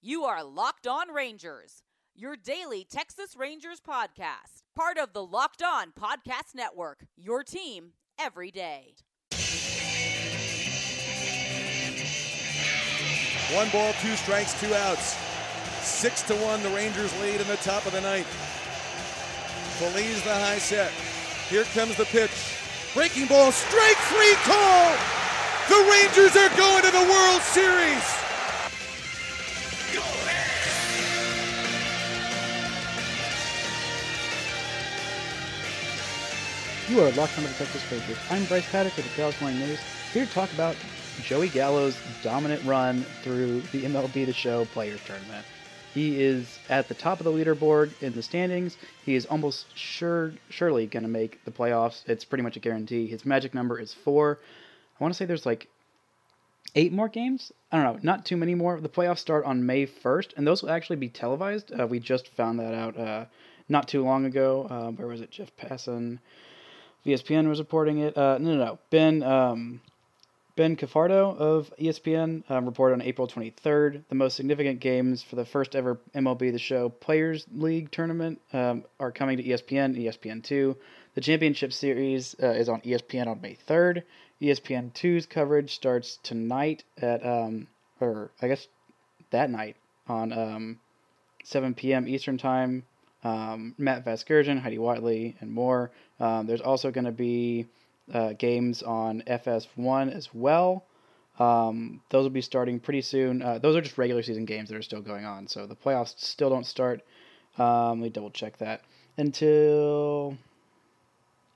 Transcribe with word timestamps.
You 0.00 0.22
are 0.26 0.44
Locked 0.44 0.86
On 0.86 1.10
Rangers, 1.12 1.82
your 2.14 2.36
daily 2.36 2.86
Texas 2.88 3.34
Rangers 3.36 3.80
podcast, 3.80 4.62
part 4.76 4.96
of 4.96 5.12
the 5.12 5.24
Locked 5.24 5.60
On 5.60 5.90
Podcast 5.90 6.54
Network, 6.54 7.06
your 7.16 7.42
team 7.42 7.94
every 8.16 8.52
day. 8.52 8.94
One 13.52 13.68
ball, 13.70 13.92
two 14.00 14.14
strikes, 14.14 14.58
two 14.60 14.72
outs. 14.72 15.16
Six 15.82 16.22
to 16.28 16.34
one, 16.36 16.62
the 16.62 16.70
Rangers 16.70 17.12
lead 17.20 17.40
in 17.40 17.48
the 17.48 17.56
top 17.56 17.84
of 17.84 17.90
the 17.90 18.00
ninth. 18.00 18.28
Feliz 19.80 20.22
the 20.22 20.32
high 20.32 20.58
set. 20.58 20.92
Here 21.50 21.64
comes 21.74 21.96
the 21.96 22.04
pitch. 22.04 22.30
Breaking 22.94 23.26
ball, 23.26 23.50
strike 23.50 23.96
three 24.06 24.34
call. 24.46 24.94
The 25.68 25.90
Rangers 25.90 26.36
are 26.36 26.56
going 26.56 26.84
to 26.84 26.92
the 26.92 27.10
World 27.10 27.42
Series. 27.42 28.27
You 36.88 37.02
are 37.02 37.10
locked 37.12 37.36
onto 37.36 37.50
the 37.50 37.54
Texas 37.54 37.92
Rangers. 37.92 38.16
I'm 38.30 38.46
Bryce 38.46 38.66
Paddock 38.70 38.96
with 38.96 39.10
the 39.10 39.14
Dallas 39.14 39.38
Morning 39.42 39.60
News, 39.60 39.78
here 40.14 40.24
to 40.24 40.32
talk 40.32 40.50
about 40.54 40.74
Joey 41.22 41.50
Gallo's 41.50 41.98
dominant 42.22 42.64
run 42.64 43.02
through 43.22 43.60
the 43.72 43.82
MLB 43.82 44.24
The 44.24 44.32
Show 44.32 44.64
Players 44.64 44.98
Tournament. 45.04 45.44
He 45.92 46.22
is 46.22 46.58
at 46.70 46.88
the 46.88 46.94
top 46.94 47.20
of 47.20 47.24
the 47.24 47.30
leaderboard 47.30 47.90
in 48.02 48.14
the 48.14 48.22
standings. 48.22 48.78
He 49.04 49.16
is 49.16 49.26
almost 49.26 49.66
sure, 49.76 50.32
surely 50.48 50.86
going 50.86 51.02
to 51.02 51.10
make 51.10 51.44
the 51.44 51.50
playoffs. 51.50 52.08
It's 52.08 52.24
pretty 52.24 52.42
much 52.42 52.56
a 52.56 52.60
guarantee. 52.60 53.06
His 53.06 53.26
magic 53.26 53.52
number 53.52 53.78
is 53.78 53.92
four. 53.92 54.38
I 54.98 55.04
want 55.04 55.12
to 55.12 55.18
say 55.18 55.26
there's 55.26 55.44
like 55.44 55.68
eight 56.74 56.92
more 56.92 57.08
games. 57.08 57.52
I 57.70 57.82
don't 57.82 57.96
know, 57.96 58.00
not 58.02 58.24
too 58.24 58.38
many 58.38 58.54
more. 58.54 58.80
The 58.80 58.88
playoffs 58.88 59.18
start 59.18 59.44
on 59.44 59.66
May 59.66 59.86
1st, 59.86 60.38
and 60.38 60.46
those 60.46 60.62
will 60.62 60.70
actually 60.70 60.96
be 60.96 61.10
televised. 61.10 61.70
Uh, 61.78 61.86
we 61.86 62.00
just 62.00 62.28
found 62.28 62.58
that 62.60 62.72
out 62.72 62.96
uh, 62.96 63.24
not 63.68 63.88
too 63.88 64.02
long 64.02 64.24
ago. 64.24 64.66
Uh, 64.70 64.90
where 64.92 65.06
was 65.06 65.20
it? 65.20 65.30
Jeff 65.30 65.54
Passan. 65.58 66.20
ESPN 67.06 67.48
was 67.48 67.58
reporting 67.58 67.98
it. 67.98 68.16
Uh, 68.16 68.38
no, 68.38 68.56
no, 68.56 68.64
no. 68.64 68.78
Ben 68.90 69.22
um, 69.22 69.80
Ben 70.58 70.74
Cafardo 70.74 71.36
of 71.36 71.72
ESPN 71.78 72.42
um, 72.50 72.66
reported 72.66 72.94
on 72.94 73.02
April 73.02 73.28
23rd 73.28 74.02
the 74.08 74.16
most 74.16 74.34
significant 74.34 74.80
games 74.80 75.22
for 75.22 75.36
the 75.36 75.44
first 75.44 75.76
ever 75.76 76.00
MLB 76.16 76.50
The 76.50 76.58
Show 76.58 76.88
Players 76.88 77.46
League 77.54 77.92
tournament 77.92 78.40
um, 78.52 78.82
are 78.98 79.12
coming 79.12 79.36
to 79.36 79.44
ESPN, 79.44 79.96
ESPN2. 79.96 80.74
The 81.14 81.20
championship 81.20 81.72
series 81.72 82.34
uh, 82.42 82.48
is 82.48 82.68
on 82.68 82.80
ESPN 82.80 83.28
on 83.28 83.40
May 83.40 83.56
3rd. 83.68 84.02
ESPN2's 84.42 85.26
coverage 85.26 85.76
starts 85.76 86.18
tonight 86.24 86.82
at, 87.00 87.24
um, 87.24 87.68
or 88.00 88.32
I 88.42 88.48
guess 88.48 88.66
that 89.30 89.50
night 89.50 89.76
on 90.08 90.32
um, 90.32 90.80
7 91.44 91.74
p.m. 91.74 92.08
Eastern 92.08 92.36
Time. 92.36 92.84
Um, 93.24 93.74
Matt 93.78 94.04
Vasgersian, 94.04 94.60
Heidi 94.60 94.78
Whiteley, 94.78 95.36
and 95.40 95.50
more. 95.50 95.90
Um, 96.20 96.46
there's 96.46 96.60
also 96.60 96.90
going 96.90 97.04
to 97.04 97.12
be 97.12 97.66
uh, 98.12 98.34
games 98.34 98.82
on 98.82 99.22
FS1 99.26 100.14
as 100.14 100.32
well. 100.32 100.84
Um, 101.38 102.00
those 102.10 102.24
will 102.24 102.30
be 102.30 102.40
starting 102.40 102.80
pretty 102.80 103.02
soon. 103.02 103.42
Uh, 103.42 103.58
those 103.58 103.76
are 103.76 103.80
just 103.80 103.98
regular 103.98 104.22
season 104.22 104.44
games 104.44 104.68
that 104.68 104.76
are 104.76 104.82
still 104.82 105.00
going 105.00 105.24
on. 105.24 105.46
So 105.46 105.66
the 105.66 105.76
playoffs 105.76 106.18
still 106.18 106.50
don't 106.50 106.66
start. 106.66 107.02
Um, 107.58 108.00
let 108.00 108.04
me 108.04 108.08
double 108.10 108.30
check 108.30 108.58
that 108.58 108.82
until. 109.16 110.36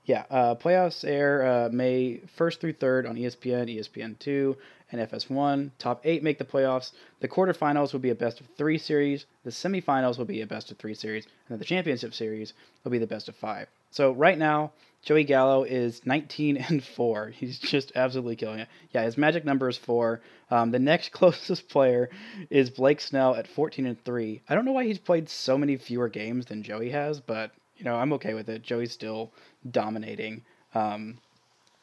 Yeah, 0.05 0.25
uh, 0.29 0.55
playoffs 0.55 1.07
air 1.07 1.45
uh, 1.45 1.69
May 1.69 2.21
1st 2.37 2.59
through 2.59 2.73
3rd 2.73 3.09
on 3.09 3.15
ESPN, 3.15 3.73
ESPN2, 3.73 4.55
and 4.91 5.09
FS1. 5.09 5.71
Top 5.79 6.01
eight 6.03 6.23
make 6.23 6.37
the 6.37 6.45
playoffs. 6.45 6.91
The 7.21 7.27
quarterfinals 7.27 7.93
will 7.93 7.99
be 8.01 8.09
a 8.09 8.15
best 8.15 8.41
of 8.41 8.47
three 8.57 8.77
series. 8.77 9.25
The 9.43 9.49
semifinals 9.49 10.17
will 10.17 10.25
be 10.25 10.41
a 10.41 10.47
best 10.47 10.71
of 10.71 10.77
three 10.77 10.93
series. 10.93 11.25
And 11.25 11.33
then 11.49 11.59
the 11.59 11.65
championship 11.65 12.13
series 12.13 12.53
will 12.83 12.91
be 12.91 12.99
the 12.99 13.07
best 13.07 13.29
of 13.29 13.35
five. 13.35 13.69
So 13.91 14.11
right 14.11 14.37
now, 14.37 14.73
Joey 15.03 15.23
Gallo 15.23 15.63
is 15.63 16.05
19 16.05 16.57
and 16.57 16.83
4. 16.83 17.27
He's 17.35 17.57
just 17.57 17.93
absolutely 17.95 18.35
killing 18.35 18.59
it. 18.59 18.67
Yeah, 18.91 19.03
his 19.03 19.17
magic 19.17 19.45
number 19.45 19.69
is 19.69 19.77
4. 19.77 20.21
Um, 20.51 20.71
the 20.71 20.79
next 20.79 21.09
closest 21.13 21.69
player 21.69 22.09
is 22.49 22.69
Blake 22.69 22.99
Snell 22.99 23.35
at 23.35 23.47
14 23.47 23.85
and 23.85 24.03
3. 24.03 24.41
I 24.49 24.55
don't 24.55 24.65
know 24.65 24.73
why 24.73 24.85
he's 24.85 24.99
played 24.99 25.29
so 25.29 25.57
many 25.57 25.77
fewer 25.77 26.09
games 26.09 26.47
than 26.47 26.61
Joey 26.61 26.89
has, 26.89 27.19
but 27.19 27.51
you 27.83 27.89
know, 27.89 27.97
I'm 27.97 28.13
okay 28.13 28.33
with 28.33 28.47
it. 28.47 28.61
Joey's 28.61 28.93
still 28.93 29.33
dominating. 29.69 30.41
Um, 30.73 31.17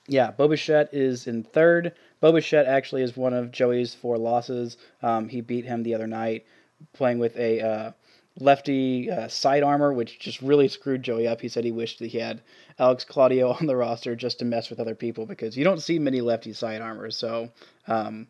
yeah, 0.09 0.31
Bo 0.31 0.49
Bichette 0.49 0.89
is 0.95 1.27
in 1.27 1.45
third. 1.45 1.93
Bo 2.21 2.33
Bichette 2.33 2.67
actually 2.67 3.03
is 3.03 3.17
one 3.17 3.35
of 3.35 3.53
Joey's 3.53 3.95
four 3.95 4.17
losses. 4.17 4.79
Um, 5.03 5.29
he 5.29 5.43
beat 5.43 5.67
him 5.67 5.83
the 5.83 5.95
other 5.95 6.07
night 6.07 6.47
playing 6.95 7.19
with 7.19 7.37
a 7.37 7.61
uh, 7.61 7.93
lefty 8.39 9.11
uh, 9.11 9.29
side 9.29 9.63
armor, 9.63 9.93
which 9.93 10.19
just 10.19 10.41
really 10.41 10.69
screwed 10.69 11.03
Joey 11.03 11.29
up. 11.29 11.43
He 11.43 11.49
said 11.49 11.65
he 11.65 11.71
wished 11.71 11.99
that 11.99 12.07
he 12.07 12.19
had 12.19 12.41
Alex 12.79 13.05
Claudio 13.05 13.53
on 13.61 13.67
the 13.67 13.77
roster 13.77 14.17
just 14.17 14.39
to 14.39 14.47
mess 14.47 14.71
with 14.71 14.81
other 14.81 14.95
people 14.95 15.27
because 15.27 15.55
you 15.55 15.65
don't 15.65 15.83
see 15.83 15.99
many 15.99 16.23
lefty 16.23 16.55
side 16.55 16.81
armors. 16.81 17.15
So, 17.15 17.51
um, 17.87 18.27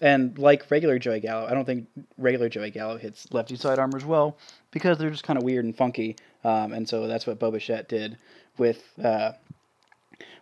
and 0.00 0.38
like 0.38 0.70
regular 0.70 0.98
Joey 0.98 1.20
Gallo, 1.20 1.46
I 1.46 1.54
don't 1.54 1.64
think 1.64 1.88
regular 2.18 2.48
Joey 2.48 2.70
Gallo 2.70 2.96
hits 2.96 3.32
lefty 3.32 3.56
side 3.56 3.78
armors 3.78 4.04
well 4.04 4.36
because 4.70 4.98
they're 4.98 5.10
just 5.10 5.24
kind 5.24 5.38
of 5.38 5.44
weird 5.44 5.64
and 5.64 5.76
funky. 5.76 6.16
Um, 6.42 6.72
and 6.72 6.88
so 6.88 7.06
that's 7.06 7.26
what 7.26 7.38
Bo 7.38 7.50
Bichette 7.50 7.88
did 7.88 8.18
with 8.58 8.82
uh, 9.02 9.32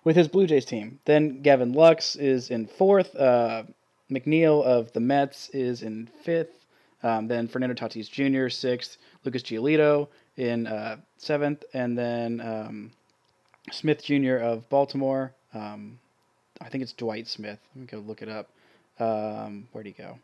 with 0.04 0.16
his 0.16 0.28
Blue 0.28 0.46
Jays 0.46 0.64
team. 0.64 0.98
Then 1.04 1.42
Gavin 1.42 1.72
Lux 1.72 2.16
is 2.16 2.50
in 2.50 2.66
fourth. 2.66 3.14
Uh, 3.14 3.64
McNeil 4.10 4.62
of 4.62 4.92
the 4.92 5.00
Mets 5.00 5.48
is 5.50 5.82
in 5.82 6.08
fifth. 6.22 6.66
Um, 7.02 7.28
then 7.28 7.48
Fernando 7.48 7.74
Tatis 7.74 8.10
Jr. 8.10 8.48
sixth, 8.48 8.98
Lucas 9.24 9.42
Giolito 9.42 10.08
in 10.36 10.66
uh, 10.66 10.96
seventh, 11.18 11.64
and 11.74 11.98
then 11.98 12.40
um, 12.40 12.92
Smith 13.70 14.04
Jr. 14.04 14.36
of 14.36 14.68
Baltimore. 14.68 15.32
Um, 15.54 15.98
I 16.60 16.68
think 16.68 16.82
it's 16.82 16.92
Dwight 16.92 17.26
Smith. 17.26 17.58
Let 17.74 17.80
me 17.80 17.86
go 17.86 17.98
look 17.98 18.22
it 18.22 18.28
up. 18.28 18.50
Um, 19.02 19.68
where'd 19.72 19.86
he 19.86 19.92
go? 19.92 20.18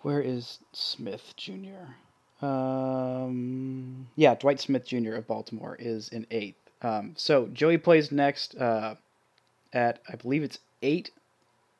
Where 0.00 0.20
is 0.20 0.58
Smith 0.72 1.34
Jr.? 1.36 2.44
Um, 2.44 4.08
yeah, 4.16 4.34
Dwight 4.34 4.60
Smith 4.60 4.86
Jr. 4.86 5.14
of 5.14 5.26
Baltimore 5.26 5.76
is 5.78 6.08
in 6.08 6.26
eighth. 6.30 6.58
Um, 6.82 7.14
so 7.16 7.46
Joey 7.46 7.78
plays 7.78 8.12
next 8.12 8.54
uh, 8.56 8.96
at 9.72 10.00
I 10.08 10.16
believe 10.16 10.42
it's 10.42 10.58
eight 10.82 11.10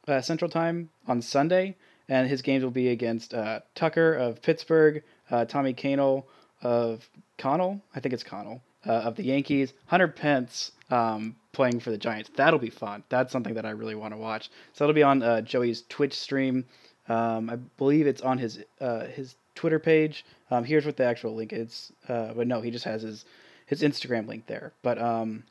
uh, 0.09 0.21
Central 0.21 0.51
Time 0.51 0.91
on 1.07 1.21
Sunday 1.21 1.77
and 2.09 2.29
his 2.29 2.43
games 2.43 2.63
will 2.63 2.71
be 2.71 2.89
against 2.89 3.33
uh, 3.35 3.61
Tucker 3.75 4.15
of 4.15 4.43
Pittsburgh, 4.43 5.03
uh, 5.31 5.45
Tommy 5.45 5.73
Kahnle 5.75 6.25
of 6.63 7.09
Connell, 7.39 7.81
I 7.95 8.01
think 8.01 8.13
it's 8.13 8.23
Connell, 8.23 8.63
uh, 8.87 8.93
of 8.93 9.17
the 9.17 9.25
Yankees, 9.25 9.73
Hunter 9.87 10.09
Pence 10.09 10.73
um, 10.91 11.37
playing 11.53 11.81
for 11.81 11.91
the 11.91 11.99
Giants. 11.99 12.31
That'll 12.37 12.59
be 12.59 12.71
fun. 12.71 13.05
That's 13.09 13.33
something 13.33 13.55
that 13.55 13.67
I 13.67 13.71
really 13.71 13.95
want 13.95 14.15
to 14.15 14.19
watch. 14.19 14.51
So 14.73 14.85
it'll 14.85 14.95
be 14.95 15.03
on 15.03 15.23
uh, 15.23 15.41
Joey's 15.41 15.83
Twitch 15.89 16.15
stream. 16.15 16.65
Um, 17.09 17.51
I 17.51 17.57
believe 17.57 18.07
it's 18.07 18.23
on 18.23 18.39
his 18.39 18.63
uh, 18.81 19.05
his 19.07 19.37
Twitter 19.55 19.79
page. 19.79 20.25
Um, 20.51 20.65
here's 20.65 20.87
what 20.87 20.97
the 20.97 21.05
actual 21.05 21.35
link 21.35 21.53
is, 21.53 21.93
uh, 22.09 22.33
but 22.35 22.47
no, 22.47 22.61
he 22.61 22.71
just 22.71 22.85
has 22.85 23.03
his 23.03 23.25
his 23.67 23.83
Instagram 23.83 24.27
link 24.27 24.47
there. 24.47 24.73
But 24.83 25.01
um, 25.01 25.45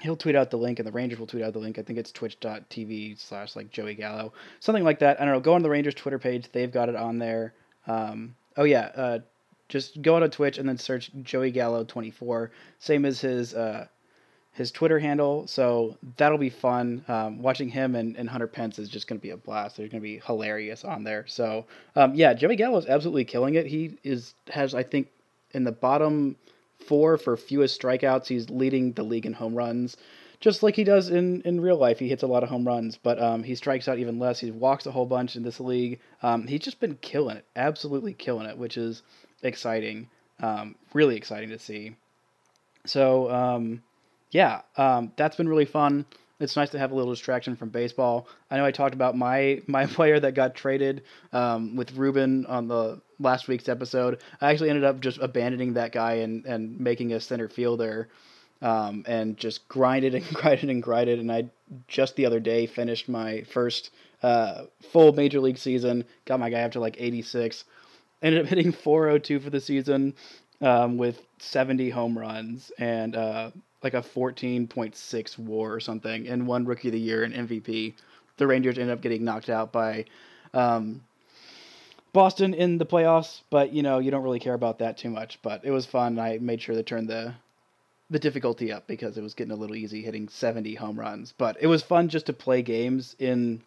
he'll 0.00 0.16
tweet 0.16 0.36
out 0.36 0.50
the 0.50 0.58
link 0.58 0.78
and 0.78 0.86
the 0.86 0.92
Rangers 0.92 1.18
will 1.18 1.26
tweet 1.26 1.42
out 1.42 1.52
the 1.52 1.58
link. 1.58 1.78
I 1.78 1.82
think 1.82 1.98
it's 1.98 2.12
twitch.tv 2.12 3.18
slash 3.18 3.56
like 3.56 3.70
Joey 3.70 3.94
Gallo, 3.94 4.32
something 4.60 4.84
like 4.84 4.98
that. 5.00 5.20
I 5.20 5.24
don't 5.24 5.34
know. 5.34 5.40
Go 5.40 5.54
on 5.54 5.62
the 5.62 5.70
Rangers 5.70 5.94
Twitter 5.94 6.18
page. 6.18 6.48
They've 6.52 6.72
got 6.72 6.88
it 6.88 6.96
on 6.96 7.18
there. 7.18 7.54
Um, 7.86 8.34
oh 8.56 8.64
yeah. 8.64 8.90
Uh, 8.94 9.18
just 9.68 10.00
go 10.02 10.16
on 10.16 10.22
to 10.22 10.28
Twitch 10.28 10.58
and 10.58 10.68
then 10.68 10.78
search 10.78 11.10
Joey 11.22 11.50
Gallo 11.50 11.84
24. 11.84 12.50
Same 12.78 13.04
as 13.04 13.20
his, 13.20 13.54
uh, 13.54 13.86
his 14.52 14.72
Twitter 14.72 14.98
handle. 14.98 15.46
So 15.46 15.96
that'll 16.16 16.38
be 16.38 16.50
fun. 16.50 17.04
Um, 17.06 17.42
watching 17.42 17.68
him 17.68 17.94
and, 17.94 18.16
and 18.16 18.28
Hunter 18.28 18.46
Pence 18.46 18.78
is 18.78 18.88
just 18.88 19.06
going 19.06 19.20
to 19.20 19.22
be 19.22 19.30
a 19.30 19.36
blast. 19.36 19.76
They're 19.76 19.88
going 19.88 20.00
to 20.00 20.08
be 20.08 20.20
hilarious 20.24 20.84
on 20.84 21.04
there. 21.04 21.26
So, 21.26 21.66
um, 21.94 22.14
yeah, 22.14 22.34
Joey 22.34 22.56
Gallo 22.56 22.78
is 22.78 22.86
absolutely 22.86 23.24
killing 23.24 23.54
it. 23.54 23.66
He 23.66 23.98
is, 24.02 24.34
has, 24.50 24.74
I 24.74 24.82
think 24.82 25.08
in 25.52 25.64
the 25.64 25.72
bottom, 25.72 26.36
four 26.78 27.16
for 27.16 27.36
fewest 27.36 27.80
strikeouts. 27.80 28.26
He's 28.26 28.50
leading 28.50 28.92
the 28.92 29.02
league 29.02 29.26
in 29.26 29.32
home 29.32 29.54
runs, 29.54 29.96
just 30.40 30.62
like 30.62 30.76
he 30.76 30.84
does 30.84 31.10
in, 31.10 31.42
in 31.42 31.60
real 31.60 31.76
life. 31.76 31.98
He 31.98 32.08
hits 32.08 32.22
a 32.22 32.26
lot 32.26 32.42
of 32.42 32.48
home 32.48 32.66
runs, 32.66 32.96
but 32.96 33.20
um, 33.20 33.42
he 33.42 33.54
strikes 33.54 33.88
out 33.88 33.98
even 33.98 34.18
less. 34.18 34.40
He 34.40 34.50
walks 34.50 34.86
a 34.86 34.92
whole 34.92 35.06
bunch 35.06 35.36
in 35.36 35.42
this 35.42 35.60
league. 35.60 36.00
Um, 36.22 36.46
he's 36.46 36.60
just 36.60 36.80
been 36.80 36.96
killing 37.00 37.36
it, 37.36 37.44
absolutely 37.56 38.14
killing 38.14 38.46
it, 38.46 38.56
which 38.56 38.76
is 38.76 39.02
exciting, 39.42 40.08
um, 40.40 40.74
really 40.94 41.16
exciting 41.16 41.50
to 41.50 41.58
see. 41.58 41.96
So, 42.86 43.30
um, 43.30 43.82
yeah, 44.30 44.62
um, 44.76 45.12
that's 45.16 45.36
been 45.36 45.48
really 45.48 45.64
fun. 45.64 46.06
It's 46.40 46.54
nice 46.54 46.70
to 46.70 46.78
have 46.78 46.92
a 46.92 46.94
little 46.94 47.12
distraction 47.12 47.56
from 47.56 47.70
baseball. 47.70 48.28
I 48.50 48.56
know 48.56 48.64
I 48.64 48.70
talked 48.70 48.94
about 48.94 49.16
my 49.16 49.60
my 49.66 49.86
player 49.86 50.20
that 50.20 50.34
got 50.34 50.54
traded 50.54 51.02
um, 51.32 51.76
with 51.76 51.96
Ruben 51.96 52.46
on 52.46 52.68
the 52.68 53.00
last 53.18 53.48
week's 53.48 53.68
episode. 53.68 54.22
I 54.40 54.50
actually 54.50 54.70
ended 54.70 54.84
up 54.84 55.00
just 55.00 55.18
abandoning 55.18 55.74
that 55.74 55.92
guy 55.92 56.14
and 56.14 56.44
and 56.46 56.78
making 56.78 57.12
a 57.12 57.20
center 57.20 57.48
fielder, 57.48 58.08
um, 58.62 59.04
and 59.06 59.36
just 59.36 59.66
grinded 59.68 60.14
and 60.14 60.24
grinded 60.32 60.70
and 60.70 60.82
grinded. 60.82 61.18
And 61.18 61.32
I 61.32 61.50
just 61.88 62.14
the 62.14 62.26
other 62.26 62.40
day 62.40 62.66
finished 62.66 63.08
my 63.08 63.42
first 63.42 63.90
uh, 64.22 64.64
full 64.92 65.12
major 65.12 65.40
league 65.40 65.58
season. 65.58 66.04
Got 66.24 66.40
my 66.40 66.50
guy 66.50 66.62
up 66.62 66.72
to 66.72 66.80
like 66.80 66.96
86. 66.98 67.64
Ended 68.22 68.42
up 68.42 68.48
hitting 68.48 68.72
402 68.72 69.40
for 69.40 69.50
the 69.50 69.60
season 69.60 70.14
um, 70.60 70.96
with 70.96 71.24
70 71.38 71.90
home 71.90 72.18
runs 72.18 72.72
and 72.78 73.14
uh, 73.14 73.50
like 73.82 73.94
a 73.94 74.02
14.6 74.02 75.38
WAR 75.38 75.72
or 75.72 75.80
something, 75.80 76.26
and 76.28 76.46
won 76.46 76.64
Rookie 76.64 76.88
of 76.88 76.92
the 76.92 77.00
Year 77.00 77.22
and 77.24 77.34
MVP. 77.48 77.94
The 78.36 78.46
Rangers 78.46 78.78
ended 78.78 78.96
up 78.96 79.02
getting 79.02 79.24
knocked 79.24 79.48
out 79.48 79.72
by 79.72 80.04
um, 80.54 81.02
Boston 82.12 82.54
in 82.54 82.78
the 82.78 82.86
playoffs, 82.86 83.42
but 83.50 83.72
you 83.72 83.82
know 83.82 83.98
you 83.98 84.10
don't 84.10 84.22
really 84.22 84.40
care 84.40 84.54
about 84.54 84.78
that 84.78 84.96
too 84.96 85.10
much. 85.10 85.38
But 85.42 85.64
it 85.64 85.70
was 85.70 85.86
fun. 85.86 86.18
I 86.18 86.38
made 86.38 86.60
sure 86.60 86.74
to 86.74 86.82
turn 86.82 87.06
the 87.06 87.34
the 88.10 88.18
difficulty 88.18 88.72
up 88.72 88.86
because 88.86 89.18
it 89.18 89.22
was 89.22 89.34
getting 89.34 89.52
a 89.52 89.56
little 89.56 89.76
easy 89.76 90.02
hitting 90.02 90.28
70 90.28 90.74
home 90.76 90.98
runs. 90.98 91.32
But 91.36 91.58
it 91.60 91.66
was 91.66 91.82
fun 91.82 92.08
just 92.08 92.26
to 92.26 92.32
play 92.32 92.62
games 92.62 93.14
in 93.18 93.62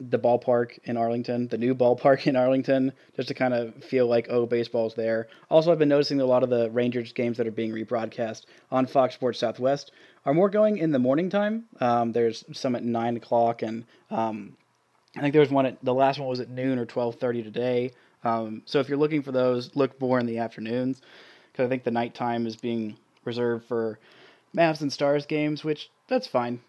the 0.00 0.18
ballpark 0.18 0.78
in 0.84 0.96
Arlington, 0.96 1.48
the 1.48 1.58
new 1.58 1.74
ballpark 1.74 2.26
in 2.26 2.36
Arlington, 2.36 2.92
just 3.16 3.28
to 3.28 3.34
kind 3.34 3.52
of 3.52 3.84
feel 3.84 4.06
like, 4.06 4.28
oh, 4.30 4.46
baseball's 4.46 4.94
there. 4.94 5.28
Also, 5.50 5.70
I've 5.70 5.78
been 5.78 5.88
noticing 5.88 6.20
a 6.20 6.24
lot 6.24 6.42
of 6.42 6.50
the 6.50 6.70
Rangers 6.70 7.12
games 7.12 7.36
that 7.36 7.46
are 7.46 7.52
being 7.52 7.72
rebroadcast 7.72 8.46
on 8.70 8.86
Fox 8.86 9.14
Sports 9.14 9.38
Southwest 9.38 9.92
are 10.24 10.34
more 10.34 10.50
going 10.50 10.78
in 10.78 10.92
the 10.92 10.98
morning 10.98 11.30
time. 11.30 11.64
Um, 11.80 12.12
there's 12.12 12.44
some 12.52 12.74
at 12.74 12.84
9 12.84 13.16
o'clock, 13.16 13.62
and 13.62 13.84
um, 14.10 14.56
I 15.16 15.20
think 15.20 15.32
there 15.32 15.40
was 15.40 15.50
one 15.50 15.66
at 15.66 15.82
the 15.82 15.94
last 15.94 16.18
one 16.18 16.28
was 16.28 16.40
at 16.40 16.50
noon 16.50 16.78
or 16.78 16.86
12:30 16.86 17.42
today. 17.42 17.90
Um, 18.22 18.62
so 18.66 18.80
if 18.80 18.88
you're 18.88 18.98
looking 18.98 19.22
for 19.22 19.32
those, 19.32 19.74
look 19.74 19.98
more 20.00 20.18
in 20.20 20.26
the 20.26 20.38
afternoons 20.38 21.00
because 21.50 21.66
I 21.66 21.68
think 21.68 21.84
the 21.84 21.90
nighttime 21.90 22.46
is 22.46 22.56
being 22.56 22.96
reserved 23.24 23.66
for 23.66 23.98
Mavs 24.54 24.82
and 24.82 24.92
Stars 24.92 25.26
games, 25.26 25.64
which 25.64 25.90
that's 26.08 26.26
fine. 26.26 26.60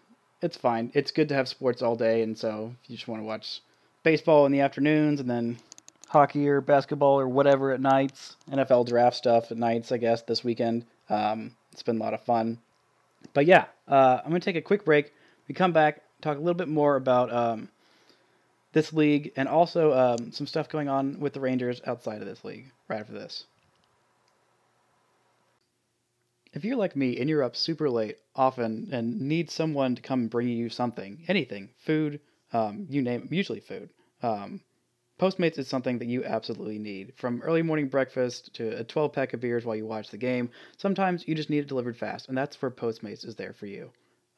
It's 0.42 0.56
fine. 0.56 0.90
It's 0.92 1.12
good 1.12 1.28
to 1.28 1.34
have 1.36 1.48
sports 1.48 1.82
all 1.82 1.94
day, 1.94 2.22
and 2.22 2.36
so 2.36 2.74
you 2.86 2.96
just 2.96 3.06
want 3.06 3.22
to 3.22 3.26
watch 3.26 3.60
baseball 4.02 4.44
in 4.44 4.50
the 4.50 4.60
afternoons 4.60 5.20
and 5.20 5.30
then 5.30 5.56
hockey 6.08 6.48
or 6.48 6.60
basketball 6.60 7.18
or 7.18 7.28
whatever 7.28 7.70
at 7.70 7.80
nights, 7.80 8.36
NFL 8.50 8.88
draft 8.88 9.16
stuff 9.16 9.52
at 9.52 9.56
nights, 9.56 9.92
I 9.92 9.98
guess 9.98 10.22
this 10.22 10.42
weekend. 10.42 10.84
Um, 11.08 11.52
it's 11.70 11.84
been 11.84 11.96
a 11.96 12.02
lot 12.02 12.12
of 12.12 12.24
fun. 12.24 12.58
But 13.34 13.46
yeah, 13.46 13.66
uh, 13.86 14.18
I'm 14.24 14.30
gonna 14.30 14.40
take 14.40 14.56
a 14.56 14.60
quick 14.60 14.84
break. 14.84 15.12
We 15.46 15.54
come 15.54 15.72
back, 15.72 16.02
talk 16.20 16.36
a 16.36 16.40
little 16.40 16.54
bit 16.54 16.68
more 16.68 16.96
about 16.96 17.32
um, 17.32 17.68
this 18.72 18.92
league 18.92 19.32
and 19.36 19.48
also 19.48 19.92
um, 19.92 20.32
some 20.32 20.48
stuff 20.48 20.68
going 20.68 20.88
on 20.88 21.20
with 21.20 21.34
the 21.34 21.40
Rangers 21.40 21.80
outside 21.86 22.20
of 22.20 22.26
this 22.26 22.44
league 22.44 22.66
right 22.88 23.00
after 23.00 23.12
this. 23.12 23.44
If 26.52 26.64
you're 26.64 26.76
like 26.76 26.94
me 26.96 27.18
and 27.18 27.30
you're 27.30 27.42
up 27.42 27.56
super 27.56 27.88
late 27.88 28.18
often 28.36 28.88
and 28.92 29.20
need 29.20 29.50
someone 29.50 29.94
to 29.94 30.02
come 30.02 30.28
bring 30.28 30.48
you 30.48 30.68
something, 30.68 31.24
anything, 31.26 31.70
food, 31.78 32.20
um, 32.52 32.86
you 32.90 33.00
name 33.00 33.22
it, 33.22 33.32
usually 33.32 33.60
food, 33.60 33.88
um, 34.22 34.60
Postmates 35.18 35.58
is 35.58 35.68
something 35.68 35.98
that 35.98 36.08
you 36.08 36.24
absolutely 36.24 36.78
need. 36.78 37.14
From 37.16 37.40
early 37.42 37.62
morning 37.62 37.88
breakfast 37.88 38.52
to 38.54 38.76
a 38.76 38.84
12 38.84 39.12
pack 39.12 39.32
of 39.32 39.40
beers 39.40 39.64
while 39.64 39.76
you 39.76 39.86
watch 39.86 40.10
the 40.10 40.18
game, 40.18 40.50
sometimes 40.76 41.26
you 41.26 41.34
just 41.34 41.48
need 41.48 41.60
it 41.60 41.68
delivered 41.68 41.96
fast, 41.96 42.28
and 42.28 42.36
that's 42.36 42.60
where 42.60 42.70
Postmates 42.70 43.24
is 43.24 43.36
there 43.36 43.52
for 43.52 43.66
you. 43.66 43.90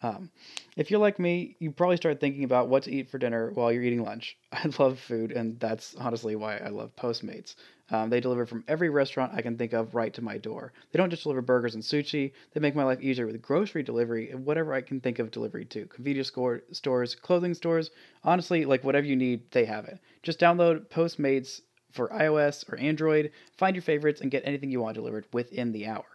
Um, 0.04 0.30
if 0.76 0.90
you're 0.90 1.00
like 1.00 1.18
me, 1.18 1.56
you 1.60 1.70
probably 1.70 1.96
start 1.96 2.20
thinking 2.20 2.44
about 2.44 2.68
what 2.68 2.82
to 2.82 2.92
eat 2.92 3.08
for 3.08 3.16
dinner 3.16 3.50
while 3.52 3.72
you're 3.72 3.82
eating 3.82 4.02
lunch. 4.04 4.36
I 4.52 4.70
love 4.78 4.98
food, 4.98 5.32
and 5.32 5.58
that's 5.58 5.94
honestly 5.96 6.36
why 6.36 6.58
I 6.58 6.68
love 6.68 6.94
Postmates. 6.94 7.54
Um, 7.90 8.10
they 8.10 8.20
deliver 8.20 8.44
from 8.44 8.64
every 8.68 8.90
restaurant 8.90 9.32
I 9.34 9.40
can 9.40 9.56
think 9.56 9.72
of 9.72 9.94
right 9.94 10.12
to 10.12 10.20
my 10.20 10.36
door. 10.36 10.74
They 10.92 10.98
don't 10.98 11.08
just 11.08 11.22
deliver 11.22 11.40
burgers 11.40 11.74
and 11.74 11.82
sushi, 11.82 12.32
they 12.52 12.60
make 12.60 12.74
my 12.74 12.84
life 12.84 13.00
easier 13.00 13.26
with 13.26 13.40
grocery 13.40 13.82
delivery 13.82 14.30
and 14.30 14.44
whatever 14.44 14.74
I 14.74 14.82
can 14.82 15.00
think 15.00 15.18
of 15.18 15.30
delivery 15.30 15.64
to. 15.66 15.86
Convenience 15.86 16.28
store, 16.28 16.64
stores, 16.70 17.14
clothing 17.14 17.54
stores, 17.54 17.90
honestly, 18.24 18.66
like 18.66 18.84
whatever 18.84 19.06
you 19.06 19.16
need, 19.16 19.50
they 19.52 19.64
have 19.64 19.86
it. 19.86 20.00
Just 20.22 20.38
download 20.38 20.90
Postmates 20.90 21.62
for 21.92 22.08
iOS 22.08 22.70
or 22.70 22.76
Android, 22.76 23.30
find 23.56 23.74
your 23.74 23.82
favorites, 23.82 24.20
and 24.20 24.30
get 24.30 24.42
anything 24.44 24.70
you 24.70 24.82
want 24.82 24.96
delivered 24.96 25.24
within 25.32 25.72
the 25.72 25.86
hour. 25.86 26.13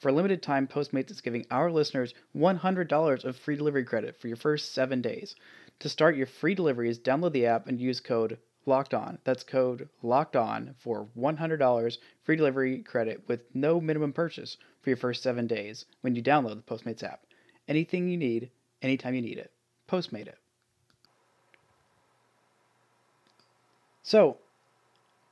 For 0.00 0.08
a 0.08 0.12
limited 0.12 0.42
time, 0.42 0.66
Postmates 0.66 1.10
is 1.10 1.20
giving 1.20 1.44
our 1.50 1.70
listeners 1.70 2.14
$100 2.34 3.24
of 3.24 3.36
free 3.36 3.56
delivery 3.56 3.84
credit 3.84 4.16
for 4.16 4.28
your 4.28 4.36
first 4.38 4.72
seven 4.72 5.02
days. 5.02 5.36
To 5.80 5.90
start 5.90 6.16
your 6.16 6.26
free 6.26 6.54
deliveries, 6.54 6.98
download 6.98 7.32
the 7.32 7.44
app 7.44 7.66
and 7.66 7.78
use 7.78 8.00
code 8.00 8.38
Locked 8.64 8.94
On. 8.94 9.18
That's 9.24 9.42
code 9.44 9.90
Locked 10.02 10.36
On 10.36 10.74
for 10.78 11.06
$100 11.18 11.98
free 12.22 12.36
delivery 12.36 12.78
credit 12.78 13.28
with 13.28 13.42
no 13.54 13.78
minimum 13.78 14.14
purchase 14.14 14.56
for 14.80 14.88
your 14.88 14.96
first 14.96 15.22
seven 15.22 15.46
days 15.46 15.84
when 16.00 16.14
you 16.14 16.22
download 16.22 16.56
the 16.56 16.74
Postmates 16.74 17.02
app. 17.02 17.26
Anything 17.68 18.08
you 18.08 18.16
need, 18.16 18.50
anytime 18.80 19.14
you 19.14 19.20
need 19.20 19.36
it. 19.36 19.52
Postmate 19.86 20.28
it. 20.28 20.38
So, 24.02 24.38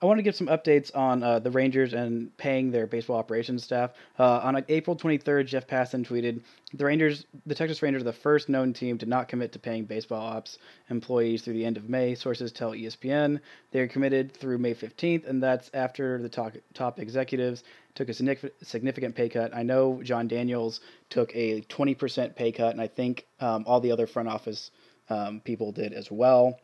I 0.00 0.06
want 0.06 0.18
to 0.18 0.22
give 0.22 0.36
some 0.36 0.46
updates 0.46 0.94
on 0.94 1.24
uh, 1.24 1.40
the 1.40 1.50
Rangers 1.50 1.92
and 1.92 2.36
paying 2.36 2.70
their 2.70 2.86
baseball 2.86 3.16
operations 3.16 3.64
staff. 3.64 3.94
Uh, 4.16 4.38
on 4.44 4.64
April 4.68 4.94
23rd, 4.94 5.46
Jeff 5.46 5.66
Passan 5.66 6.06
tweeted, 6.06 6.40
"The 6.72 6.84
Rangers, 6.84 7.26
the 7.46 7.54
Texas 7.56 7.82
Rangers, 7.82 8.02
are 8.02 8.04
the 8.04 8.12
first 8.12 8.48
known 8.48 8.72
team 8.72 8.96
to 8.98 9.06
not 9.06 9.26
commit 9.26 9.50
to 9.52 9.58
paying 9.58 9.86
baseball 9.86 10.24
ops 10.24 10.58
employees 10.88 11.42
through 11.42 11.54
the 11.54 11.64
end 11.64 11.76
of 11.76 11.88
May." 11.88 12.14
Sources 12.14 12.52
tell 12.52 12.74
ESPN 12.74 13.40
they 13.72 13.80
are 13.80 13.88
committed 13.88 14.32
through 14.32 14.58
May 14.58 14.72
15th, 14.72 15.26
and 15.26 15.42
that's 15.42 15.68
after 15.74 16.22
the 16.22 16.28
top, 16.28 16.52
top 16.74 17.00
executives 17.00 17.64
took 17.96 18.08
a 18.08 18.14
significant 18.62 19.16
pay 19.16 19.28
cut. 19.28 19.52
I 19.52 19.64
know 19.64 20.00
Jon 20.04 20.28
Daniels 20.28 20.80
took 21.10 21.34
a 21.34 21.62
20% 21.62 22.36
pay 22.36 22.52
cut, 22.52 22.70
and 22.70 22.80
I 22.80 22.86
think 22.86 23.26
um, 23.40 23.64
all 23.66 23.80
the 23.80 23.90
other 23.90 24.06
front 24.06 24.28
office 24.28 24.70
um, 25.10 25.40
people 25.40 25.72
did 25.72 25.92
as 25.92 26.08
well. 26.08 26.60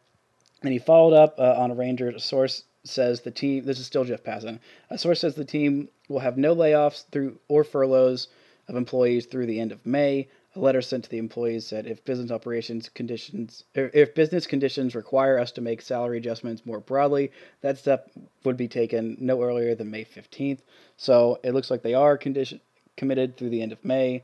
And 0.62 0.72
he 0.72 0.78
followed 0.78 1.14
up 1.14 1.34
uh, 1.40 1.56
on 1.58 1.72
a 1.72 1.74
Rangers 1.74 2.22
source 2.22 2.62
says 2.84 3.22
the 3.22 3.30
team. 3.30 3.64
This 3.64 3.78
is 3.78 3.86
still 3.86 4.04
Jeff 4.04 4.22
Passan. 4.22 4.60
A 4.90 4.98
source 4.98 5.20
says 5.20 5.34
the 5.34 5.44
team 5.44 5.88
will 6.08 6.20
have 6.20 6.36
no 6.36 6.54
layoffs 6.54 7.04
through 7.10 7.38
or 7.48 7.64
furloughs 7.64 8.28
of 8.68 8.76
employees 8.76 9.26
through 9.26 9.46
the 9.46 9.60
end 9.60 9.72
of 9.72 9.84
May. 9.84 10.28
A 10.56 10.60
letter 10.60 10.82
sent 10.82 11.04
to 11.04 11.10
the 11.10 11.18
employees 11.18 11.66
said 11.66 11.86
if 11.86 12.04
business 12.04 12.30
operations 12.30 12.88
conditions, 12.88 13.64
er, 13.76 13.90
if 13.92 14.14
business 14.14 14.46
conditions 14.46 14.94
require 14.94 15.38
us 15.38 15.50
to 15.52 15.60
make 15.60 15.82
salary 15.82 16.18
adjustments 16.18 16.64
more 16.64 16.78
broadly, 16.78 17.32
that 17.60 17.78
step 17.78 18.10
would 18.44 18.56
be 18.56 18.68
taken 18.68 19.16
no 19.18 19.42
earlier 19.42 19.74
than 19.74 19.90
May 19.90 20.04
15th. 20.04 20.60
So 20.96 21.40
it 21.42 21.52
looks 21.52 21.70
like 21.70 21.82
they 21.82 21.94
are 21.94 22.16
condition 22.16 22.60
committed 22.96 23.36
through 23.36 23.50
the 23.50 23.62
end 23.62 23.72
of 23.72 23.84
May. 23.84 24.22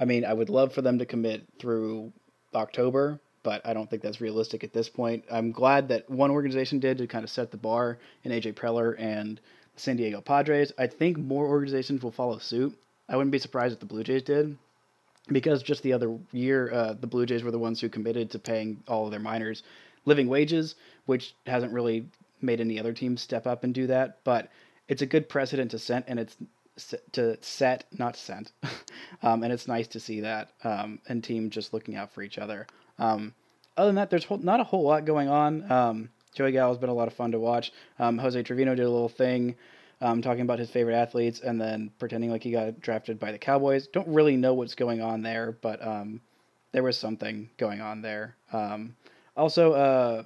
I 0.00 0.04
mean, 0.04 0.24
I 0.24 0.32
would 0.32 0.50
love 0.50 0.72
for 0.72 0.82
them 0.82 0.98
to 0.98 1.06
commit 1.06 1.46
through 1.60 2.12
October, 2.54 3.20
but 3.42 3.64
I 3.66 3.72
don't 3.72 3.88
think 3.88 4.02
that's 4.02 4.20
realistic 4.20 4.64
at 4.64 4.72
this 4.72 4.88
point. 4.88 5.24
I'm 5.30 5.52
glad 5.52 5.88
that 5.88 6.08
one 6.08 6.30
organization 6.30 6.78
did 6.78 6.98
to 6.98 7.06
kind 7.06 7.24
of 7.24 7.30
set 7.30 7.50
the 7.50 7.56
bar 7.56 7.98
in 8.24 8.32
AJ 8.32 8.54
Preller 8.54 8.94
and 8.98 9.40
the 9.74 9.80
San 9.80 9.96
Diego 9.96 10.20
Padres. 10.20 10.72
I 10.78 10.86
think 10.86 11.18
more 11.18 11.46
organizations 11.46 12.02
will 12.02 12.12
follow 12.12 12.38
suit. 12.38 12.78
I 13.08 13.16
wouldn't 13.16 13.32
be 13.32 13.38
surprised 13.38 13.74
if 13.74 13.80
the 13.80 13.86
Blue 13.86 14.04
Jays 14.04 14.22
did, 14.22 14.56
because 15.28 15.62
just 15.62 15.82
the 15.82 15.92
other 15.92 16.16
year, 16.32 16.72
uh, 16.72 16.94
the 16.94 17.06
Blue 17.06 17.26
Jays 17.26 17.42
were 17.42 17.50
the 17.50 17.58
ones 17.58 17.80
who 17.80 17.88
committed 17.88 18.30
to 18.30 18.38
paying 18.38 18.82
all 18.88 19.04
of 19.04 19.10
their 19.10 19.20
minors 19.20 19.62
living 20.04 20.28
wages, 20.28 20.74
which 21.06 21.34
hasn't 21.46 21.72
really 21.72 22.06
made 22.40 22.60
any 22.60 22.78
other 22.78 22.92
teams 22.92 23.22
step 23.22 23.46
up 23.46 23.64
and 23.64 23.74
do 23.74 23.86
that. 23.86 24.18
But 24.24 24.50
it's 24.88 25.02
a 25.02 25.06
good 25.06 25.28
precedent 25.28 25.70
to 25.72 25.78
set, 25.78 26.04
and 26.06 26.18
it's 26.18 26.36
to 27.12 27.36
set, 27.42 27.84
not 27.98 28.16
sent. 28.16 28.52
um, 29.22 29.42
and 29.42 29.52
it's 29.52 29.68
nice 29.68 29.88
to 29.88 30.00
see 30.00 30.20
that 30.20 30.52
um, 30.64 30.98
and 31.08 31.22
team 31.22 31.50
just 31.50 31.72
looking 31.72 31.96
out 31.96 32.12
for 32.12 32.22
each 32.22 32.38
other. 32.38 32.66
Um, 32.98 33.34
other 33.76 33.88
than 33.88 33.96
that, 33.96 34.10
there's 34.10 34.26
not 34.30 34.60
a 34.60 34.64
whole 34.64 34.82
lot 34.82 35.04
going 35.04 35.28
on. 35.28 35.70
Um, 35.70 36.10
Joey 36.34 36.52
Gallo 36.52 36.72
has 36.72 36.78
been 36.78 36.90
a 36.90 36.94
lot 36.94 37.08
of 37.08 37.14
fun 37.14 37.32
to 37.32 37.38
watch. 37.38 37.72
Um, 37.98 38.18
Jose 38.18 38.42
Trevino 38.42 38.74
did 38.74 38.84
a 38.86 38.90
little 38.90 39.08
thing 39.08 39.56
um, 40.00 40.22
talking 40.22 40.42
about 40.42 40.58
his 40.58 40.70
favorite 40.70 40.94
athletes 40.94 41.40
and 41.40 41.60
then 41.60 41.90
pretending 41.98 42.30
like 42.30 42.42
he 42.42 42.50
got 42.50 42.80
drafted 42.80 43.18
by 43.18 43.32
the 43.32 43.38
Cowboys. 43.38 43.86
Don't 43.86 44.08
really 44.08 44.36
know 44.36 44.54
what's 44.54 44.74
going 44.74 45.00
on 45.00 45.22
there, 45.22 45.52
but 45.52 45.86
um, 45.86 46.20
there 46.72 46.82
was 46.82 46.98
something 46.98 47.48
going 47.56 47.80
on 47.80 48.02
there. 48.02 48.36
Um, 48.52 48.96
also, 49.36 49.72
uh, 49.72 50.22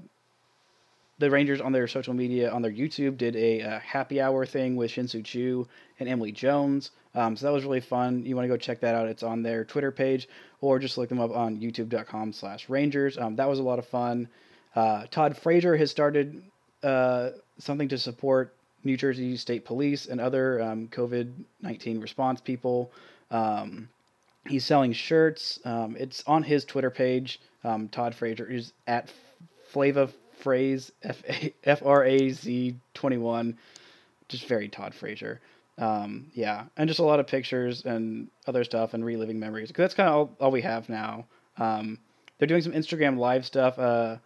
the 1.19 1.31
Rangers 1.31 1.61
on 1.61 1.73
their 1.73 1.87
social 1.89 2.15
media, 2.15 2.51
on 2.51 2.63
their 2.63 2.73
YouTube, 2.73 3.17
did 3.17 3.37
a, 3.37 3.61
a 3.61 3.79
happy 3.79 4.21
hour 4.21 4.45
thing 4.45 4.77
with 4.77 4.91
Shin-Soo 4.91 5.23
Choo 5.23 5.67
and 5.99 6.09
Emily 6.09 6.33
Jones. 6.33 6.91
Um, 7.15 7.37
so 7.37 7.47
that 7.47 7.53
was 7.53 7.65
really 7.65 7.81
fun. 7.81 8.25
You 8.27 8.37
want 8.37 8.45
to 8.45 8.49
go 8.49 8.57
check 8.59 8.81
that 8.81 8.95
out. 8.95 9.09
It's 9.09 9.23
on 9.23 9.43
their 9.43 9.65
Twitter 9.65 9.91
page, 9.91 10.29
or 10.61 10.79
just 10.79 10.99
look 10.99 11.09
them 11.09 11.21
up 11.21 11.35
on 11.35 11.57
youtube.com 11.59 12.33
slash 12.33 12.69
Rangers. 12.69 13.17
Um, 13.17 13.37
that 13.37 13.49
was 13.49 13.59
a 13.59 13.63
lot 13.63 13.79
of 13.79 13.87
fun. 13.87 14.29
Uh, 14.75 15.07
Todd 15.11 15.37
Frazier 15.37 15.77
has 15.77 15.91
started 15.91 16.43
uh, 16.83 17.31
something 17.59 17.89
to 17.89 17.97
support 17.97 18.55
New 18.85 18.99
Jersey 18.99 19.37
State 19.39 19.65
Police 19.65 20.07
and 20.07 20.21
other 20.21 20.61
um, 20.61 20.89
COVID 20.89 21.33
19 21.63 22.01
response 22.01 22.43
people. 22.43 22.93
Um, 23.31 23.89
he's 24.47 24.67
selling 24.67 24.93
shirts. 24.93 25.59
Um, 25.65 25.97
it's 25.99 26.23
on 26.27 26.43
his 26.43 26.67
Twitter 26.67 26.91
page. 26.91 27.41
Um, 27.65 27.89
Todd 27.89 28.15
Frazier 28.15 28.47
is 28.47 28.75
at 28.87 29.11
Flava 29.71 30.11
Phrase 30.47 30.93
F 31.65 31.83
R 31.85 32.05
A 32.05 32.31
Z 32.31 32.77
21. 32.95 33.59
Just 34.29 34.47
very 34.47 34.69
Todd 34.69 34.95
Frazier. 34.95 35.41
Um, 35.77 36.31
yeah, 36.35 36.67
and 36.77 36.87
just 36.87 37.01
a 37.01 37.03
lot 37.03 37.19
of 37.19 37.27
pictures 37.27 37.85
and 37.85 38.29
other 38.47 38.63
stuff 38.63 38.95
and 38.95 39.05
reliving 39.05 39.41
memories. 39.41 39.73
Cause 39.73 39.83
that's 39.83 39.95
kind 39.95 40.09
of 40.09 40.15
all, 40.15 40.37
all 40.41 40.51
we 40.53 40.63
have 40.63 40.89
now. 40.89 41.27
Um, 41.59 41.99
they're 42.39 42.47
doing 42.47 42.63
some 42.63 42.75
Instagram 42.75 43.19
live 43.19 43.45
stuff. 43.45 43.77
Uh, 43.77 44.19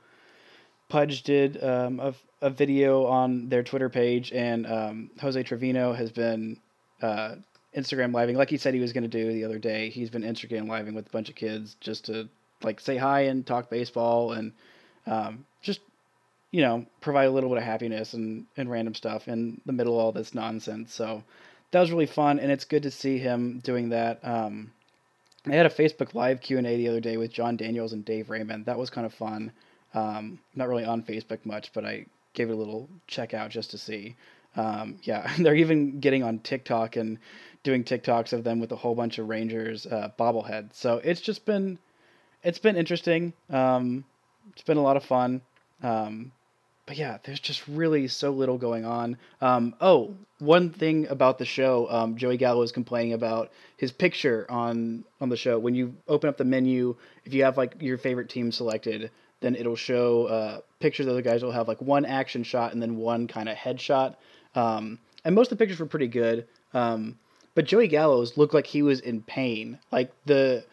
Pudge 0.91 1.23
did 1.23 1.65
um, 1.65 2.01
a, 2.01 2.13
a 2.43 2.51
video 2.51 3.07
on 3.07 3.49
their 3.49 3.63
Twitter 3.63 3.89
page, 3.89 4.31
and 4.31 4.67
um, 4.67 5.11
Jose 5.23 5.43
Trevino 5.43 5.95
has 5.95 6.13
been 6.13 6.59
uh, 7.01 7.37
Instagram 7.75 8.15
living, 8.15 8.37
like 8.37 8.51
he 8.51 8.59
said 8.59 8.75
he 8.75 8.81
was 8.81 8.93
going 8.93 9.09
to 9.09 9.09
do 9.09 9.33
the 9.33 9.45
other 9.45 9.59
day. 9.59 9.89
He's 9.89 10.11
been 10.11 10.23
Instagram 10.23 10.69
living 10.69 10.95
with 10.95 11.07
a 11.07 11.11
bunch 11.11 11.31
of 11.31 11.35
kids 11.35 11.77
just 11.81 12.05
to 12.07 12.29
like 12.63 12.79
say 12.79 12.99
hi 12.99 13.23
and 13.23 13.47
talk 13.47 13.71
baseball 13.71 14.33
and 14.33 14.53
um, 15.07 15.47
you 16.51 16.63
know 16.63 16.87
provide 17.01 17.27
a 17.27 17.31
little 17.31 17.51
bit 17.51 17.59
of 17.59 17.65
happiness 17.65 18.15
and, 18.15 18.47
and 18.57 18.71
random 18.71 18.95
stuff 18.95 19.29
in 19.29 19.61
the 19.67 19.73
middle 19.73 19.99
of 19.99 20.05
all 20.05 20.13
this 20.13 20.35
nonsense. 20.35 20.93
So 20.95 21.23
that 21.71 21.81
was 21.81 21.91
really 21.91 22.07
fun, 22.07 22.39
and 22.39 22.51
it's 22.51 22.65
good 22.65 22.83
to 22.83 22.91
see 22.91 23.19
him 23.19 23.61
doing 23.61 23.91
that. 23.91 24.21
Um, 24.25 24.73
I 25.47 25.53
had 25.55 25.67
a 25.67 25.71
Facebook 25.71 26.15
Live 26.15 26.41
Q 26.41 26.59
and 26.59 26.67
A 26.67 26.77
the 26.77 26.89
other 26.89 27.01
day 27.01 27.17
with 27.17 27.33
Jon 27.33 27.57
Daniels 27.57 27.93
and 27.93 28.05
Dave 28.05 28.29
Raymond. 28.31 28.67
That 28.67 28.79
was 28.79 28.91
kind 28.91 29.07
of 29.07 29.15
fun. 29.15 29.53
Um, 29.95 30.39
not 30.55 30.69
really 30.69 30.85
on 30.85 31.03
Facebook 31.03 31.45
much, 31.45 31.73
but 31.73 31.85
I 31.85 32.07
gave 32.35 32.51
it 32.51 32.53
a 32.53 32.57
little 32.57 32.89
check 33.07 33.35
out 33.35 33.51
just 33.51 33.71
to 33.71 33.79
see. 33.79 34.17
Um, 34.57 34.99
yeah, 35.03 35.33
they're 35.39 35.55
even 35.55 36.01
getting 36.01 36.23
on 36.23 36.41
TikTok 36.41 36.97
and 36.97 37.19
doing 37.63 37.85
TikToks 37.85 38.33
of 38.33 38.45
them 38.45 38.61
with 38.61 38.73
a 38.73 38.77
whole 38.77 38.95
bunch 38.95 39.19
of 39.19 39.29
Rangers 39.29 39.87
uh, 39.87 40.11
bobbleheads. 40.19 40.75
So 40.75 41.01
it's 41.03 41.21
just 41.21 41.45
been 41.45 41.79
it's 42.43 42.59
been 42.59 42.77
interesting. 42.77 43.33
Um, 43.51 44.05
it's 44.53 44.63
been 44.63 44.79
a 44.79 44.83
lot 44.83 44.97
of 44.97 45.05
fun. 45.05 45.43
Um, 45.83 46.33
but 46.91 46.97
yeah, 46.97 47.19
there's 47.23 47.39
just 47.39 47.69
really 47.69 48.09
so 48.09 48.33
little 48.33 48.59
going 48.59 48.85
on. 48.85 49.17
Um, 49.41 49.77
oh, 49.81 50.17
one 50.41 50.71
thing 50.71 51.07
about 51.07 51.39
the 51.39 51.45
show, 51.45 51.87
um, 51.89 52.17
Joey 52.17 52.37
Gallo 52.37 52.59
was 52.59 52.73
complaining 52.73 53.13
about 53.13 53.53
his 53.77 53.93
picture 53.93 54.45
on 54.51 55.05
on 55.21 55.29
the 55.29 55.37
show. 55.37 55.57
When 55.57 55.77
you 55.77 55.95
open 56.09 56.29
up 56.29 56.37
the 56.37 56.45
menu, 56.45 56.97
if 57.25 57.33
you 57.33 57.45
have 57.45 57.57
like 57.57 57.77
your 57.79 57.97
favorite 57.97 58.29
team 58.29 58.51
selected, 58.51 59.13
then 59.39 59.55
it'll 59.55 59.77
show 59.77 60.25
uh, 60.25 60.61
pictures 60.81 61.07
of 61.07 61.15
the 61.15 61.23
guys 61.23 61.45
will 61.45 61.53
have 61.53 61.69
like 61.69 61.81
one 61.81 62.05
action 62.05 62.43
shot 62.43 62.73
and 62.73 62.83
then 62.83 62.97
one 62.97 63.29
kind 63.29 63.49
of 63.49 63.57
headshot. 63.57 64.17
Um, 64.57 64.99
and 65.25 65.33
most 65.33 65.53
of 65.53 65.59
the 65.59 65.63
pictures 65.63 65.79
were 65.79 65.87
pretty 65.87 66.09
good. 66.09 66.49
Um, 66.75 67.21
but 67.55 67.67
Joey 67.67 67.87
Gallo's 67.87 68.37
looked 68.37 68.53
like 68.53 68.67
he 68.67 68.83
was 68.83 68.99
in 68.99 69.23
pain. 69.23 69.79
Like 69.93 70.11
the 70.27 70.65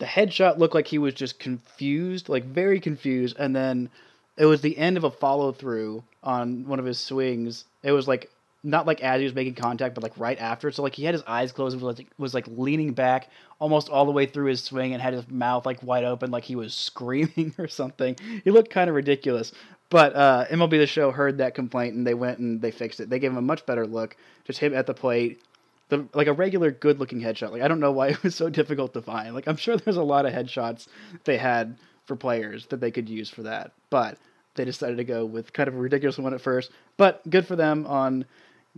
the 0.00 0.04
headshot 0.04 0.58
looked 0.58 0.74
like 0.74 0.88
he 0.88 0.98
was 0.98 1.14
just 1.14 1.38
confused, 1.38 2.28
like 2.28 2.44
very 2.44 2.78
confused, 2.78 3.36
and 3.38 3.56
then 3.56 3.88
it 4.36 4.46
was 4.46 4.60
the 4.60 4.76
end 4.76 4.96
of 4.96 5.04
a 5.04 5.10
follow 5.10 5.52
through 5.52 6.04
on 6.22 6.66
one 6.66 6.78
of 6.78 6.84
his 6.84 6.98
swings. 6.98 7.64
It 7.82 7.92
was 7.92 8.08
like 8.08 8.30
not 8.64 8.86
like 8.86 9.00
as 9.02 9.18
he 9.18 9.24
was 9.24 9.34
making 9.34 9.54
contact, 9.54 9.94
but 9.94 10.02
like 10.02 10.16
right 10.18 10.38
after. 10.38 10.70
So 10.70 10.82
like 10.82 10.94
he 10.94 11.04
had 11.04 11.14
his 11.14 11.24
eyes 11.26 11.52
closed 11.52 11.74
and 11.74 11.82
was 11.82 11.98
like, 11.98 12.08
was 12.16 12.34
like 12.34 12.46
leaning 12.48 12.92
back 12.92 13.28
almost 13.58 13.88
all 13.88 14.04
the 14.04 14.12
way 14.12 14.26
through 14.26 14.46
his 14.46 14.62
swing 14.62 14.92
and 14.92 15.02
had 15.02 15.14
his 15.14 15.28
mouth 15.28 15.66
like 15.66 15.82
wide 15.82 16.04
open, 16.04 16.30
like 16.30 16.44
he 16.44 16.56
was 16.56 16.74
screaming 16.88 17.54
or 17.58 17.68
something. 17.68 18.16
He 18.44 18.50
looked 18.50 18.70
kind 18.70 18.88
of 18.88 18.96
ridiculous. 18.96 19.52
But 19.90 20.16
uh, 20.16 20.46
MLB 20.50 20.70
The 20.70 20.86
Show 20.86 21.10
heard 21.10 21.38
that 21.38 21.54
complaint 21.54 21.94
and 21.94 22.06
they 22.06 22.14
went 22.14 22.38
and 22.38 22.62
they 22.62 22.70
fixed 22.70 23.00
it. 23.00 23.10
They 23.10 23.18
gave 23.18 23.32
him 23.32 23.36
a 23.36 23.42
much 23.42 23.66
better 23.66 23.86
look. 23.86 24.16
Just 24.44 24.58
him 24.60 24.74
at 24.74 24.86
the 24.86 24.94
plate, 24.94 25.42
the 25.90 26.06
like 26.14 26.28
a 26.28 26.32
regular 26.32 26.70
good 26.70 26.98
looking 26.98 27.20
headshot. 27.20 27.50
Like 27.50 27.62
I 27.62 27.68
don't 27.68 27.80
know 27.80 27.92
why 27.92 28.08
it 28.10 28.22
was 28.22 28.34
so 28.34 28.48
difficult 28.48 28.94
to 28.94 29.02
find. 29.02 29.34
Like 29.34 29.46
I'm 29.46 29.56
sure 29.56 29.76
there's 29.76 29.96
a 29.96 30.02
lot 30.02 30.24
of 30.24 30.32
headshots 30.32 30.86
they 31.24 31.36
had 31.36 31.76
for 32.06 32.16
players 32.16 32.66
that 32.66 32.80
they 32.80 32.90
could 32.90 33.08
use 33.08 33.30
for 33.30 33.42
that, 33.42 33.72
but 33.90 34.18
they 34.54 34.64
decided 34.64 34.96
to 34.96 35.04
go 35.04 35.24
with 35.24 35.52
kind 35.52 35.68
of 35.68 35.74
a 35.74 35.78
ridiculous 35.78 36.18
one 36.18 36.34
at 36.34 36.40
first. 36.40 36.70
But 36.96 37.28
good 37.28 37.46
for 37.46 37.56
them 37.56 37.86
on 37.86 38.24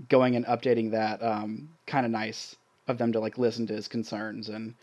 going 0.08 0.36
and 0.36 0.44
updating 0.46 0.90
that. 0.92 1.22
Um, 1.22 1.68
kind 1.86 2.06
of 2.06 2.12
nice 2.12 2.56
of 2.88 2.98
them 2.98 3.12
to 3.12 3.20
like 3.20 3.38
listen 3.38 3.66
to 3.68 3.74
his 3.74 3.88
concerns 3.88 4.48
and 4.48 4.74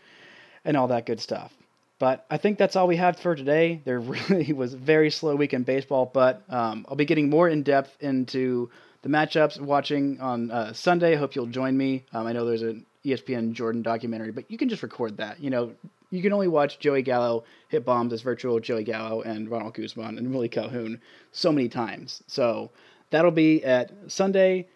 and 0.64 0.76
all 0.76 0.88
that 0.88 1.06
good 1.06 1.20
stuff. 1.20 1.52
But 1.98 2.26
I 2.30 2.36
think 2.36 2.58
that's 2.58 2.74
all 2.76 2.88
we 2.88 2.96
have 2.96 3.18
for 3.18 3.34
today. 3.34 3.80
There 3.84 4.00
really 4.28 4.52
was 4.52 4.74
a 4.74 4.76
very 4.76 5.10
slow 5.10 5.36
week 5.36 5.54
in 5.54 5.62
baseball, 5.62 6.10
but 6.12 6.42
um, 6.48 6.84
I'll 6.88 6.96
be 6.96 7.04
getting 7.04 7.30
more 7.30 7.48
in 7.48 7.62
depth 7.62 7.96
into 8.00 8.70
the 9.02 9.08
matchups 9.08 9.60
watching 9.60 10.20
on 10.20 10.50
uh, 10.50 10.72
Sunday. 10.72 11.12
I 11.12 11.16
hope 11.16 11.34
you'll 11.34 11.46
join 11.46 11.76
me. 11.76 12.04
Um, 12.12 12.26
I 12.26 12.32
know 12.32 12.44
there's 12.44 12.62
an 12.62 12.86
ESPN 13.04 13.52
Jordan 13.52 13.82
documentary, 13.82 14.32
but 14.32 14.50
you 14.50 14.58
can 14.58 14.68
just 14.68 14.82
record 14.82 15.16
that. 15.18 15.40
You 15.40 15.50
know, 15.50 15.72
you 16.12 16.22
can 16.22 16.32
only 16.32 16.46
watch 16.46 16.78
Joey 16.78 17.02
Gallo 17.02 17.44
hit 17.68 17.84
bombs 17.84 18.12
as 18.12 18.20
virtual 18.20 18.60
Joey 18.60 18.84
Gallo 18.84 19.22
and 19.22 19.50
Ronald 19.50 19.74
Guzman 19.74 20.18
and 20.18 20.32
Willie 20.32 20.48
Calhoun 20.48 21.00
so 21.32 21.50
many 21.50 21.68
times. 21.68 22.22
So 22.26 22.70
that'll 23.10 23.30
be 23.30 23.64
at 23.64 23.90
Sunday 24.08 24.68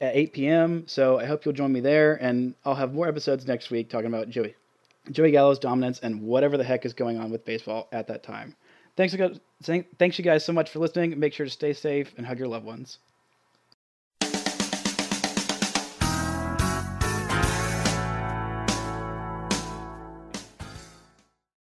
at 0.00 0.14
8 0.14 0.32
p.m. 0.32 0.84
So 0.86 1.18
I 1.18 1.24
hope 1.24 1.44
you'll 1.44 1.54
join 1.54 1.72
me 1.72 1.80
there, 1.80 2.14
and 2.14 2.54
I'll 2.64 2.76
have 2.76 2.94
more 2.94 3.08
episodes 3.08 3.46
next 3.46 3.70
week 3.70 3.90
talking 3.90 4.06
about 4.06 4.30
Joey, 4.30 4.54
Joey 5.10 5.32
Gallo's 5.32 5.58
dominance 5.58 5.98
and 5.98 6.22
whatever 6.22 6.56
the 6.56 6.64
heck 6.64 6.86
is 6.86 6.94
going 6.94 7.18
on 7.18 7.30
with 7.30 7.44
baseball 7.44 7.88
at 7.90 8.06
that 8.06 8.22
time. 8.22 8.54
Thanks, 8.96 9.14
thanks 9.98 10.18
you 10.18 10.24
guys 10.24 10.44
so 10.44 10.52
much 10.52 10.70
for 10.70 10.78
listening. 10.78 11.18
Make 11.18 11.32
sure 11.32 11.46
to 11.46 11.50
stay 11.50 11.72
safe 11.72 12.14
and 12.16 12.24
hug 12.24 12.38
your 12.38 12.48
loved 12.48 12.64
ones. 12.64 12.98